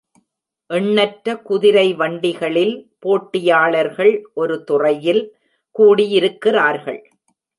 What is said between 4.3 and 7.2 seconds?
ஒரு துறையில் கூடியிருக்கிறார்கள்.